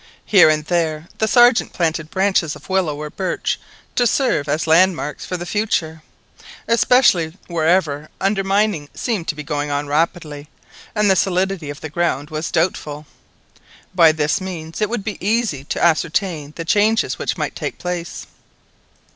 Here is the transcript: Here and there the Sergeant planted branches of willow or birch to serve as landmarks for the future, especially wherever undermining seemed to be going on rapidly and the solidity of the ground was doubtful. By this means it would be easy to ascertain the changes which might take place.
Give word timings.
Here 0.25 0.49
and 0.49 0.65
there 0.65 1.07
the 1.19 1.27
Sergeant 1.27 1.73
planted 1.73 2.09
branches 2.09 2.55
of 2.55 2.69
willow 2.69 2.95
or 2.99 3.11
birch 3.11 3.59
to 3.95 4.07
serve 4.07 4.49
as 4.49 4.65
landmarks 4.65 5.25
for 5.27 5.37
the 5.37 5.45
future, 5.45 6.01
especially 6.67 7.37
wherever 7.45 8.09
undermining 8.19 8.89
seemed 8.95 9.27
to 9.27 9.35
be 9.35 9.43
going 9.43 9.69
on 9.69 9.85
rapidly 9.85 10.49
and 10.95 11.07
the 11.07 11.15
solidity 11.15 11.69
of 11.69 11.81
the 11.81 11.89
ground 11.91 12.31
was 12.31 12.49
doubtful. 12.49 13.05
By 13.93 14.11
this 14.11 14.41
means 14.41 14.81
it 14.81 14.89
would 14.89 15.03
be 15.03 15.23
easy 15.23 15.63
to 15.65 15.83
ascertain 15.83 16.53
the 16.55 16.65
changes 16.65 17.19
which 17.19 17.37
might 17.37 17.55
take 17.55 17.77
place. 17.77 18.25